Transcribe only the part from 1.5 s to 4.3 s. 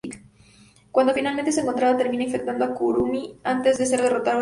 es encontrada, termina infectando a Kurumi antes de ser derrotada